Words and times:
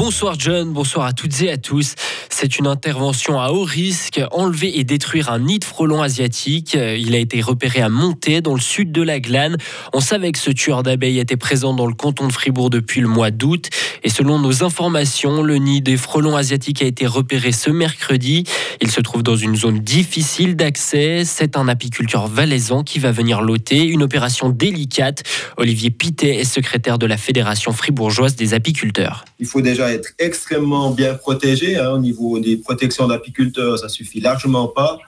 Bonsoir 0.00 0.36
John, 0.38 0.72
bonsoir 0.72 1.06
à 1.06 1.12
toutes 1.12 1.42
et 1.42 1.50
à 1.50 1.56
tous. 1.56 1.96
C'est 2.30 2.60
une 2.60 2.68
intervention 2.68 3.40
à 3.40 3.50
haut 3.50 3.64
risque, 3.64 4.20
enlever 4.30 4.78
et 4.78 4.84
détruire 4.84 5.28
un 5.28 5.40
nid 5.40 5.58
de 5.58 5.64
frelons 5.64 6.02
asiatique. 6.02 6.74
Il 6.74 7.16
a 7.16 7.18
été 7.18 7.40
repéré 7.40 7.80
à 7.80 7.88
Monté, 7.88 8.40
dans 8.40 8.54
le 8.54 8.60
sud 8.60 8.92
de 8.92 9.02
la 9.02 9.18
Glane. 9.18 9.56
On 9.92 9.98
savait 9.98 10.30
que 10.30 10.38
ce 10.38 10.52
tueur 10.52 10.84
d'abeilles 10.84 11.18
était 11.18 11.36
présent 11.36 11.74
dans 11.74 11.86
le 11.86 11.94
canton 11.94 12.28
de 12.28 12.32
Fribourg 12.32 12.70
depuis 12.70 13.00
le 13.00 13.08
mois 13.08 13.32
d'août. 13.32 13.70
Et 14.04 14.08
selon 14.08 14.38
nos 14.38 14.62
informations, 14.62 15.42
le 15.42 15.56
nid 15.56 15.80
des 15.80 15.96
frelons 15.96 16.36
asiatiques 16.36 16.80
a 16.80 16.86
été 16.86 17.04
repéré 17.04 17.50
ce 17.50 17.68
mercredi. 17.68 18.44
Il 18.80 18.90
se 18.90 19.00
trouve 19.00 19.22
dans 19.22 19.36
une 19.36 19.56
zone 19.56 19.80
difficile 19.80 20.54
d'accès. 20.54 21.24
C'est 21.24 21.56
un 21.56 21.66
apiculteur 21.68 22.28
valaisan 22.28 22.84
qui 22.84 22.98
va 22.98 23.10
venir 23.10 23.42
l'ôter. 23.42 23.84
Une 23.84 24.02
opération 24.02 24.50
délicate. 24.50 25.22
Olivier 25.56 25.90
Pitet 25.90 26.36
est 26.36 26.44
secrétaire 26.44 26.98
de 26.98 27.06
la 27.06 27.16
Fédération 27.16 27.72
fribourgeoise 27.72 28.36
des 28.36 28.54
apiculteurs. 28.54 29.24
Il 29.40 29.46
faut 29.46 29.62
déjà 29.62 29.92
être 29.92 30.10
extrêmement 30.18 30.90
bien 30.90 31.14
protégé. 31.14 31.76
Hein, 31.76 31.90
au 31.90 31.98
niveau 31.98 32.38
des 32.38 32.56
protections 32.56 33.08
d'apiculteurs, 33.08 33.78
ça 33.78 33.88
suffit 33.88 34.20
largement 34.20 34.68
pas. 34.68 34.98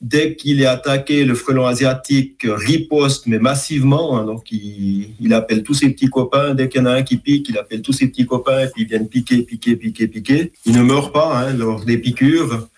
Dès 0.00 0.36
qu'il 0.36 0.60
est 0.60 0.66
attaqué, 0.66 1.24
le 1.24 1.34
frelon 1.34 1.66
asiatique 1.66 2.46
riposte, 2.46 3.26
mais 3.26 3.38
massivement. 3.38 4.18
Hein, 4.18 4.26
donc, 4.26 4.52
il, 4.52 5.32
appelle 5.32 5.62
tous 5.62 5.74
ses 5.74 5.90
petits 5.90 6.08
copains. 6.10 6.54
Dès 6.54 6.68
qu'il 6.68 6.82
y 6.82 6.84
en 6.84 6.86
a 6.86 6.92
un 6.92 7.02
qui 7.02 7.16
pique, 7.16 7.48
il 7.48 7.58
appelle 7.58 7.82
tous 7.82 7.94
ses 7.94 8.06
petits 8.08 8.26
copains 8.26 8.60
et 8.60 8.68
puis 8.68 8.82
ils 8.82 8.88
viennent 8.88 9.08
piquer, 9.08 9.42
piquer, 9.42 9.76
piquer, 9.76 10.06
piquer. 10.06 10.52
Il 10.66 10.74
ne 10.74 10.82
meurt 10.82 11.12
pas 11.12 11.38
hein, 11.38 11.52
lors 11.54 11.84
des 11.84 11.98
piqûres. 11.98 12.68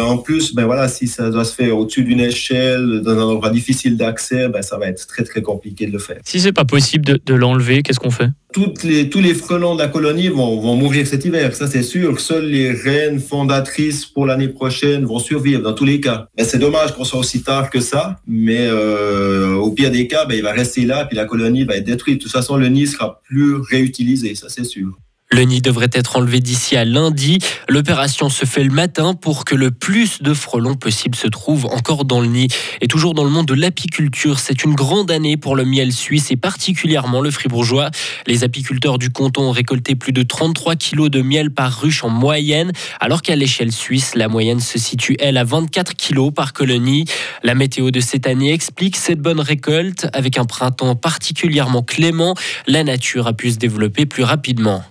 En 0.00 0.18
plus, 0.18 0.54
ben 0.54 0.64
voilà, 0.64 0.88
si 0.88 1.06
ça 1.06 1.30
doit 1.30 1.44
se 1.44 1.54
faire 1.54 1.76
au-dessus 1.76 2.04
d'une 2.04 2.20
échelle, 2.20 3.02
dans 3.04 3.12
un 3.12 3.22
endroit 3.22 3.50
difficile 3.50 3.96
d'accès, 3.96 4.48
ben 4.48 4.62
ça 4.62 4.78
va 4.78 4.88
être 4.88 5.06
très 5.06 5.24
très 5.24 5.42
compliqué 5.42 5.86
de 5.86 5.92
le 5.92 5.98
faire. 5.98 6.18
Si 6.24 6.40
c'est 6.40 6.52
pas 6.52 6.64
possible 6.64 7.04
de, 7.04 7.20
de 7.24 7.34
l'enlever, 7.34 7.82
qu'est-ce 7.82 8.00
qu'on 8.00 8.10
fait? 8.10 8.30
Toutes 8.52 8.82
les, 8.82 9.08
Tous 9.08 9.20
les 9.20 9.34
frelons 9.34 9.74
de 9.74 9.80
la 9.80 9.88
colonie 9.88 10.28
vont, 10.28 10.60
vont 10.60 10.74
mourir 10.74 11.06
cet 11.06 11.24
hiver, 11.24 11.54
ça 11.54 11.68
c'est 11.68 11.82
sûr. 11.82 12.20
Seules 12.20 12.46
les 12.46 12.72
reines 12.72 13.20
fondatrices 13.20 14.06
pour 14.06 14.26
l'année 14.26 14.48
prochaine 14.48 15.04
vont 15.04 15.20
survivre 15.20 15.62
dans 15.62 15.72
tous 15.72 15.84
les 15.84 16.00
cas. 16.00 16.26
Ben, 16.36 16.44
c'est 16.44 16.58
dommage 16.58 16.92
qu'on 16.94 17.04
soit 17.04 17.20
aussi 17.20 17.42
tard 17.42 17.70
que 17.70 17.80
ça, 17.80 18.20
mais 18.26 18.66
euh, 18.66 19.54
au 19.54 19.70
pire 19.70 19.90
des 19.90 20.06
cas, 20.08 20.24
ben, 20.24 20.34
il 20.34 20.42
va 20.42 20.52
rester 20.52 20.84
là, 20.84 21.04
puis 21.04 21.16
la 21.16 21.26
colonie 21.26 21.64
va 21.64 21.76
être 21.76 21.84
détruite. 21.84 22.18
De 22.18 22.22
toute 22.24 22.32
façon, 22.32 22.56
le 22.56 22.68
nid 22.68 22.86
sera 22.86 23.20
plus 23.24 23.54
réutilisé, 23.56 24.34
ça 24.34 24.48
c'est 24.48 24.64
sûr. 24.64 24.98
Le 25.32 25.42
nid 25.42 25.62
devrait 25.62 25.90
être 25.92 26.16
enlevé 26.16 26.40
d'ici 26.40 26.76
à 26.76 26.84
lundi. 26.84 27.38
L'opération 27.68 28.28
se 28.28 28.44
fait 28.44 28.64
le 28.64 28.72
matin 28.72 29.14
pour 29.14 29.44
que 29.44 29.54
le 29.54 29.70
plus 29.70 30.22
de 30.22 30.34
frelons 30.34 30.74
possible 30.74 31.14
se 31.14 31.28
trouvent 31.28 31.66
encore 31.66 32.04
dans 32.04 32.20
le 32.20 32.26
nid. 32.26 32.48
Et 32.80 32.88
toujours 32.88 33.14
dans 33.14 33.22
le 33.22 33.30
monde 33.30 33.46
de 33.46 33.54
l'apiculture, 33.54 34.40
c'est 34.40 34.64
une 34.64 34.74
grande 34.74 35.08
année 35.10 35.36
pour 35.36 35.54
le 35.54 35.64
miel 35.64 35.92
suisse 35.92 36.32
et 36.32 36.36
particulièrement 36.36 37.20
le 37.20 37.30
fribourgeois. 37.30 37.92
Les 38.26 38.42
apiculteurs 38.42 38.98
du 38.98 39.10
canton 39.10 39.44
ont 39.44 39.50
récolté 39.52 39.94
plus 39.94 40.12
de 40.12 40.24
33 40.24 40.74
kilos 40.74 41.10
de 41.10 41.22
miel 41.22 41.52
par 41.52 41.80
ruche 41.80 42.02
en 42.02 42.10
moyenne, 42.10 42.72
alors 42.98 43.22
qu'à 43.22 43.36
l'échelle 43.36 43.70
suisse, 43.72 44.16
la 44.16 44.26
moyenne 44.26 44.60
se 44.60 44.80
situe, 44.80 45.16
elle, 45.20 45.38
à 45.38 45.44
24 45.44 45.94
kilos 45.94 46.34
par 46.34 46.52
colonie. 46.52 47.04
La 47.44 47.54
météo 47.54 47.92
de 47.92 48.00
cette 48.00 48.26
année 48.26 48.52
explique 48.52 48.96
cette 48.96 49.20
bonne 49.20 49.40
récolte. 49.40 50.08
Avec 50.12 50.38
un 50.38 50.44
printemps 50.44 50.96
particulièrement 50.96 51.82
clément, 51.82 52.34
la 52.66 52.82
nature 52.82 53.28
a 53.28 53.32
pu 53.32 53.52
se 53.52 53.58
développer 53.58 54.06
plus 54.06 54.24
rapidement. 54.24 54.82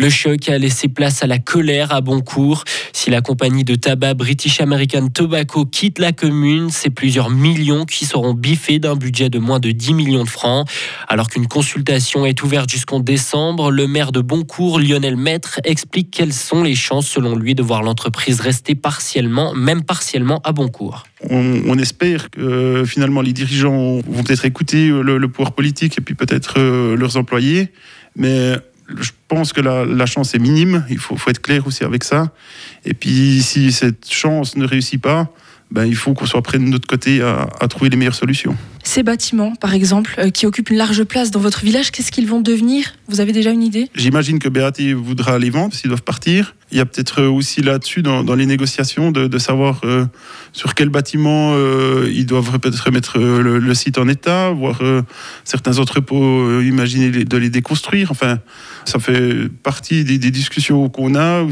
Le 0.00 0.10
choc 0.10 0.48
a 0.48 0.56
laissé 0.58 0.86
place 0.86 1.24
à 1.24 1.26
la 1.26 1.40
colère 1.40 1.92
à 1.92 2.00
Boncourt. 2.00 2.62
Si 2.92 3.10
la 3.10 3.20
compagnie 3.20 3.64
de 3.64 3.74
tabac 3.74 4.14
British 4.14 4.60
American 4.60 5.08
Tobacco 5.08 5.64
quitte 5.64 5.98
la 5.98 6.12
commune, 6.12 6.70
c'est 6.70 6.90
plusieurs 6.90 7.30
millions 7.30 7.84
qui 7.84 8.06
seront 8.06 8.32
biffés 8.32 8.78
d'un 8.78 8.94
budget 8.94 9.28
de 9.28 9.40
moins 9.40 9.58
de 9.58 9.72
10 9.72 9.94
millions 9.94 10.22
de 10.22 10.28
francs. 10.28 10.68
Alors 11.08 11.28
qu'une 11.28 11.48
consultation 11.48 12.24
est 12.26 12.44
ouverte 12.44 12.70
jusqu'en 12.70 13.00
décembre, 13.00 13.72
le 13.72 13.88
maire 13.88 14.12
de 14.12 14.20
Boncourt, 14.20 14.78
Lionel 14.78 15.16
Maître, 15.16 15.58
explique 15.64 16.12
quelles 16.12 16.32
sont 16.32 16.62
les 16.62 16.76
chances 16.76 17.08
selon 17.08 17.34
lui 17.34 17.56
de 17.56 17.64
voir 17.64 17.82
l'entreprise 17.82 18.40
rester 18.40 18.76
partiellement, 18.76 19.52
même 19.52 19.82
partiellement 19.82 20.40
à 20.44 20.52
Boncourt. 20.52 21.08
On, 21.28 21.76
espère 21.76 22.30
que 22.30 22.84
finalement 22.86 23.20
les 23.20 23.32
dirigeants 23.32 24.00
vont 24.06 24.22
peut-être 24.22 24.44
écouter 24.44 24.86
le, 24.86 25.18
le 25.18 25.28
pouvoir 25.28 25.50
politique 25.50 25.98
et 25.98 26.00
puis 26.00 26.14
peut-être 26.14 26.54
euh, 26.58 26.96
leurs 26.96 27.16
employés. 27.16 27.72
Mais 28.14 28.54
je 28.96 29.10
pense 29.28 29.52
que 29.52 29.60
la, 29.60 30.06
chance 30.06 30.34
est 30.34 30.38
minime. 30.38 30.84
Il 30.88 30.98
faut, 30.98 31.16
être 31.28 31.42
clair 31.42 31.66
aussi 31.66 31.84
avec 31.84 32.04
ça. 32.04 32.32
Et 32.84 32.94
puis, 32.94 33.42
si 33.42 33.72
cette 33.72 34.10
chance 34.10 34.56
ne 34.56 34.66
réussit 34.66 35.00
pas, 35.00 35.30
ben, 35.70 35.84
il 35.84 35.96
faut 35.96 36.14
qu'on 36.14 36.26
soit 36.26 36.42
prêt 36.42 36.58
de 36.58 36.64
notre 36.64 36.86
côté 36.86 37.20
à, 37.22 37.68
trouver 37.68 37.90
les 37.90 37.96
meilleures 37.96 38.14
solutions. 38.14 38.56
Ces 38.82 39.02
bâtiments, 39.02 39.54
par 39.56 39.74
exemple, 39.74 40.14
euh, 40.18 40.30
qui 40.30 40.46
occupent 40.46 40.70
une 40.70 40.76
large 40.76 41.04
place 41.04 41.30
dans 41.30 41.40
votre 41.40 41.64
village, 41.64 41.90
qu'est-ce 41.90 42.12
qu'ils 42.12 42.26
vont 42.26 42.40
devenir? 42.40 42.94
Vous 43.08 43.20
avez 43.20 43.32
déjà 43.32 43.50
une 43.50 43.62
idée? 43.62 43.90
J'imagine 43.94 44.38
que 44.38 44.48
BAT 44.48 44.94
voudra 44.94 45.38
les 45.38 45.50
vendre 45.50 45.74
s'ils 45.74 45.88
doivent 45.88 46.02
partir. 46.02 46.54
Il 46.70 46.76
y 46.76 46.80
a 46.80 46.86
peut-être 46.86 47.22
aussi 47.22 47.62
là-dessus, 47.62 48.02
dans, 48.02 48.34
les 48.34 48.44
négociations, 48.44 49.10
de, 49.10 49.38
savoir 49.38 49.80
euh, 49.84 50.04
sur 50.52 50.74
quel 50.74 50.90
bâtiment 50.90 51.52
euh, 51.54 52.10
ils 52.12 52.26
doivent 52.26 52.58
peut-être 52.58 52.84
remettre 52.84 53.18
euh, 53.18 53.58
le, 53.58 53.74
site 53.74 53.96
en 53.96 54.06
état, 54.06 54.50
voir 54.50 54.80
euh, 54.82 55.02
certains 55.44 55.78
entrepôts, 55.78 56.60
imaginer 56.60 57.10
de 57.10 57.36
les 57.36 57.48
déconstruire. 57.48 58.10
Enfin, 58.10 58.38
ça 58.84 58.98
fait 58.98 59.48
partie 59.62 60.04
des, 60.04 60.18
discussions 60.18 60.88
qu'on 60.90 61.14
a, 61.14 61.46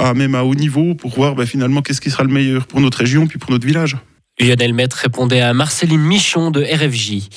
à, 0.00 0.14
même 0.14 0.34
à 0.34 0.44
haut 0.44 0.54
niveau, 0.54 0.94
pour 0.94 1.14
voir 1.14 1.34
ben, 1.34 1.46
finalement 1.46 1.80
qu'est-ce 1.80 2.00
qui 2.00 2.10
sera 2.10 2.24
le 2.24 2.32
meilleur 2.32 2.66
pour 2.66 2.80
notre 2.80 2.98
région 2.98 3.26
puis 3.26 3.38
pour 3.38 3.50
notre 3.50 3.66
village. 3.66 3.96
Lionel 4.40 4.72
Maître 4.72 4.96
répondait 4.96 5.40
à 5.40 5.52
Marceline 5.52 6.00
Michon 6.00 6.52
de 6.52 6.62
RFJ. 6.62 7.28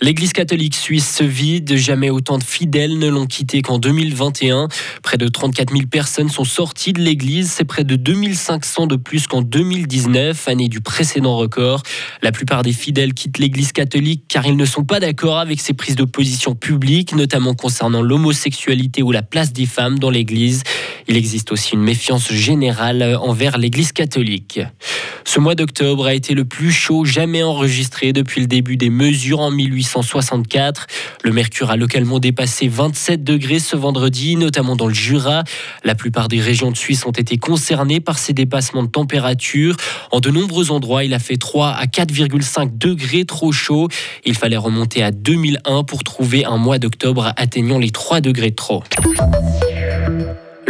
L'église 0.00 0.32
catholique 0.32 0.74
suisse 0.74 1.08
se 1.14 1.22
vide. 1.22 1.76
Jamais 1.76 2.10
autant 2.10 2.36
de 2.36 2.42
fidèles 2.42 2.98
ne 2.98 3.08
l'ont 3.08 3.26
quitté 3.26 3.62
qu'en 3.62 3.78
2021. 3.78 4.66
Près 5.04 5.18
de 5.18 5.28
34 5.28 5.72
000 5.72 5.86
personnes 5.86 6.28
sont 6.28 6.44
sorties 6.44 6.92
de 6.92 7.00
l'église. 7.00 7.52
C'est 7.52 7.64
près 7.64 7.84
de 7.84 7.94
2500 7.94 8.88
de 8.88 8.96
plus 8.96 9.28
qu'en 9.28 9.42
2019, 9.42 10.48
année 10.48 10.68
du 10.68 10.80
précédent 10.80 11.36
record. 11.36 11.84
La 12.22 12.32
plupart 12.32 12.64
des 12.64 12.72
fidèles 12.72 13.14
quittent 13.14 13.38
l'église 13.38 13.70
catholique 13.70 14.24
car 14.28 14.44
ils 14.44 14.56
ne 14.56 14.64
sont 14.64 14.84
pas 14.84 14.98
d'accord 14.98 15.38
avec 15.38 15.60
ses 15.60 15.74
prises 15.74 15.96
de 15.96 16.04
position 16.04 16.56
publiques, 16.56 17.14
notamment 17.14 17.54
concernant 17.54 18.02
l'homosexualité 18.02 19.04
ou 19.04 19.12
la 19.12 19.22
place 19.22 19.52
des 19.52 19.66
femmes 19.66 20.00
dans 20.00 20.10
l'église. 20.10 20.64
Il 21.06 21.16
existe 21.16 21.52
aussi 21.52 21.74
une 21.74 21.82
méfiance 21.82 22.32
générale 22.32 23.16
envers 23.20 23.58
l'église 23.58 23.92
catholique. 23.92 24.60
Ce 25.28 25.40
mois 25.40 25.54
d'octobre 25.54 26.06
a 26.06 26.14
été 26.14 26.32
le 26.32 26.46
plus 26.46 26.72
chaud 26.72 27.04
jamais 27.04 27.42
enregistré 27.42 28.14
depuis 28.14 28.40
le 28.40 28.46
début 28.46 28.78
des 28.78 28.88
mesures 28.88 29.40
en 29.40 29.50
1864. 29.50 30.86
Le 31.22 31.32
mercure 31.32 31.70
a 31.70 31.76
localement 31.76 32.18
dépassé 32.18 32.66
27 32.66 33.24
degrés 33.24 33.58
ce 33.58 33.76
vendredi, 33.76 34.36
notamment 34.36 34.74
dans 34.74 34.86
le 34.86 34.94
Jura. 34.94 35.44
La 35.84 35.94
plupart 35.94 36.28
des 36.28 36.40
régions 36.40 36.70
de 36.70 36.78
Suisse 36.78 37.04
ont 37.04 37.12
été 37.12 37.36
concernées 37.36 38.00
par 38.00 38.18
ces 38.18 38.32
dépassements 38.32 38.82
de 38.82 38.88
température. 38.88 39.76
En 40.12 40.20
de 40.20 40.30
nombreux 40.30 40.70
endroits, 40.70 41.04
il 41.04 41.12
a 41.12 41.18
fait 41.18 41.36
3 41.36 41.72
à 41.72 41.84
4,5 41.84 42.78
degrés 42.78 43.26
trop 43.26 43.52
chaud. 43.52 43.88
Il 44.24 44.34
fallait 44.34 44.56
remonter 44.56 45.02
à 45.02 45.10
2001 45.10 45.84
pour 45.84 46.04
trouver 46.04 46.46
un 46.46 46.56
mois 46.56 46.78
d'octobre 46.78 47.34
atteignant 47.36 47.78
les 47.78 47.90
3 47.90 48.22
degrés 48.22 48.52
trop. 48.52 48.82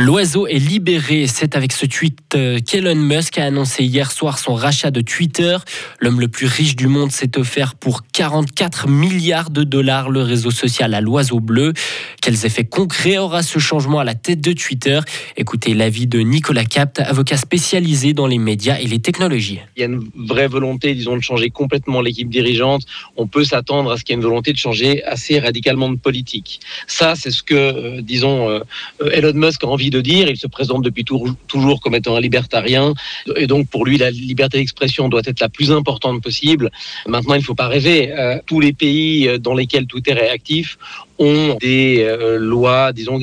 L'oiseau 0.00 0.47
est 0.47 0.60
libéré. 0.60 1.26
C'est 1.26 1.56
avec 1.56 1.72
ce 1.72 1.84
tweet 1.84 2.20
euh, 2.36 2.60
qu'Elon 2.60 2.94
Musk 2.94 3.36
a 3.36 3.47
annoncé 3.47 3.82
hier 3.82 4.12
soir 4.12 4.38
son 4.38 4.54
rachat 4.54 4.92
de 4.92 5.00
Twitter. 5.00 5.56
L'homme 5.98 6.20
le 6.20 6.28
plus 6.28 6.47
riche 6.47 6.76
du 6.76 6.86
monde 6.86 7.10
s'est 7.10 7.36
offert 7.36 7.75
pour 7.75 8.03
44 8.12 8.87
milliards 8.87 9.50
de 9.50 9.64
dollars 9.64 10.08
le 10.08 10.22
réseau 10.22 10.53
social 10.53 10.94
à 10.94 11.00
l'oiseau 11.00 11.41
bleu. 11.41 11.72
Quels 12.21 12.47
effets 12.47 12.65
concrets 12.65 13.17
aura 13.17 13.43
ce 13.43 13.59
changement 13.59 14.01
à 14.01 14.05
la 14.05 14.15
tête 14.15 14.41
de 14.41 14.53
Twitter? 14.53 15.01
Écoutez 15.37 15.73
l'avis 15.73 16.06
de 16.06 16.19
Nicolas 16.19 16.65
Capt, 16.65 16.99
avocat 17.01 17.37
spécialisé 17.37 18.12
dans 18.12 18.27
les 18.27 18.39
médias 18.39 18.79
et 18.81 18.87
les 18.87 18.99
technologies. 18.99 19.61
Il 19.77 19.81
y 19.81 19.83
a 19.84 19.87
une 19.87 20.09
vraie 20.17 20.49
volonté, 20.49 20.95
disons, 20.95 21.17
de 21.17 21.23
changer 21.23 21.51
complètement 21.51 22.01
l'équipe 22.01 22.29
dirigeante. 22.29 22.83
On 23.17 23.29
peut 23.29 23.45
s'attendre 23.45 23.93
à 23.93 23.97
ce 23.97 24.05
qu'il 24.05 24.15
y 24.15 24.17
ait 24.17 24.21
une 24.21 24.27
volonté 24.27 24.53
de 24.53 24.59
changer 24.59 25.05
assez 25.05 25.39
radicalement 25.39 25.89
de 25.89 25.97
politique. 25.97 26.61
Ça, 26.89 27.15
c'est 27.15 27.31
ce 27.31 27.43
que, 27.43 27.55
euh, 27.55 28.01
disons, 28.03 28.50
euh, 28.50 28.61
Elon 29.12 29.35
Musk 29.35 29.62
a 29.62 29.69
envie 29.69 29.91
de 29.91 30.00
dire. 30.00 30.29
Il 30.29 30.37
se 30.37 30.49
présente 30.49 30.82
depuis 30.82 31.05
toujours 31.05 31.81
comme 31.81 31.94
étant 31.94 32.17
un 32.17 32.21
libertarien. 32.21 32.94
Et 33.37 33.47
donc, 33.47 33.69
pour 33.69 33.87
lui, 33.87 33.97
la 33.97 34.11
liberté 34.11 34.59
d'expression 34.59 35.09
doit 35.09 35.23
être 35.25 35.41
la 35.41 35.49
plus 35.49 35.71
importante 35.71 36.21
possible. 36.23 36.71
Maintenant, 37.06 37.35
il 37.35 37.41
ne 37.41 37.44
faut 37.44 37.55
pas 37.55 37.69
rêver. 37.69 38.12
Euh, 38.12 38.38
tous 38.44 38.59
les 38.59 38.73
pays 38.73 39.38
dans 39.38 39.55
lesquels 39.55 39.87
Twitter 39.87 40.12
est 40.12 40.31
actif 40.31 40.79
ont 41.21 41.56
des 41.61 42.07
euh, 42.08 42.38
lois, 42.38 42.93
disons, 42.93 43.19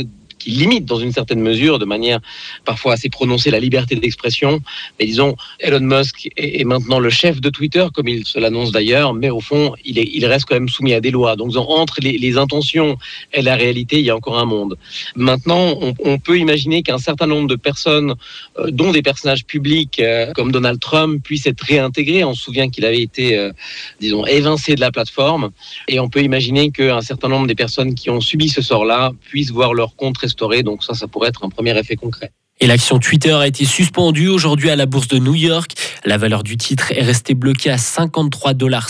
qui 0.45 0.51
limite 0.51 0.85
dans 0.85 0.99
une 0.99 1.11
certaine 1.11 1.39
mesure, 1.39 1.79
de 1.79 1.85
manière 1.85 2.19
parfois 2.65 2.93
assez 2.93 3.09
prononcée, 3.09 3.49
la 3.49 3.59
liberté 3.59 3.95
d'expression. 3.95 4.61
Mais 4.99 5.07
disons, 5.07 5.35
Elon 5.59 5.79
Musk 5.79 6.29
est, 6.37 6.63
maintenant 6.63 6.99
le 6.99 7.09
chef 7.09 7.41
de 7.41 7.49
Twitter, 7.49 7.85
comme 7.95 8.07
il 8.07 8.25
se 8.27 8.37
l'annonce 8.37 8.71
d'ailleurs, 8.71 9.15
mais 9.15 9.31
au 9.31 9.39
fond, 9.39 9.73
il, 9.83 9.97
est, 9.97 10.07
il 10.13 10.23
reste 10.27 10.45
quand 10.45 10.53
même 10.55 10.69
soumis 10.69 10.93
à 10.93 11.01
des 11.01 11.09
lois. 11.09 11.35
Donc 11.35 11.51
entre 11.55 11.97
les, 12.01 12.37
intentions 12.37 12.97
et 13.33 13.41
la 13.41 13.55
réalité, 13.55 13.99
il 13.99 14.05
y 14.05 14.09
a 14.09 14.15
encore 14.15 14.37
un 14.37 14.45
monde. 14.45 14.77
Maintenant, 15.15 15.77
on, 15.81 15.93
on 16.03 16.19
peut 16.19 16.37
imaginer 16.37 16.83
qu'un 16.83 16.99
certain 16.99 17.27
nombre 17.27 17.47
de 17.47 17.55
personnes, 17.55 18.13
euh, 18.59 18.69
dont 18.69 18.91
des 18.91 19.01
personnages 19.01 19.45
publics 19.45 19.99
euh, 19.99 20.31
comme 20.33 20.51
Donald 20.51 20.79
Trump, 20.79 21.23
puissent 21.23 21.47
être 21.47 21.61
réintégrés. 21.61 22.23
On 22.23 22.35
se 22.35 22.43
souvient 22.43 22.69
qu'il 22.69 22.85
avait 22.85 23.01
été, 23.01 23.37
euh, 23.37 23.51
disons, 23.99 24.25
évincé 24.25 24.75
de 24.75 24.81
la 24.81 24.91
plateforme. 24.91 25.51
Et 25.87 25.99
on 25.99 26.09
peut 26.09 26.21
imaginer 26.21 26.71
qu'un 26.71 27.01
certain 27.01 27.29
nombre 27.29 27.47
des 27.47 27.55
personnes 27.55 27.95
qui 27.95 28.09
ont 28.09 28.21
subi 28.21 28.49
ce 28.49 28.61
sort-là 28.61 29.11
puissent 29.29 29.51
voir 29.51 29.73
leur 29.73 29.95
compte 29.95 30.17
restaurer. 30.35 30.63
Donc 30.63 30.83
ça, 30.83 30.93
ça 30.93 31.07
pourrait 31.07 31.29
être 31.29 31.45
un 31.45 31.49
premier 31.49 31.77
effet 31.77 31.95
concret. 31.95 32.31
Et 32.61 32.67
l'action 32.67 32.99
Twitter 32.99 33.33
a 33.33 33.47
été 33.47 33.65
suspendue 33.65 34.29
aujourd'hui 34.29 34.69
à 34.69 34.77
la 34.77 34.85
bourse 34.85 35.09
de 35.09 35.19
New 35.19 35.35
York. 35.35 35.71
La 36.05 36.17
valeur 36.17 36.41
du 36.41 36.55
titre 36.55 36.93
est 36.93 37.03
restée 37.03 37.33
bloquée 37.33 37.69
à 37.69 37.75
53,70 37.75 38.53
dollars. 38.53 38.89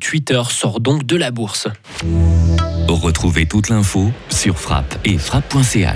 Twitter 0.00 0.42
sort 0.50 0.80
donc 0.80 1.06
de 1.06 1.16
la 1.16 1.30
bourse. 1.30 1.68
Retrouvez 2.88 3.46
toute 3.46 3.68
l'info 3.68 4.10
sur 4.28 4.58
frappe 4.58 4.98
et 5.04 5.16
frappe.ch. 5.16 5.90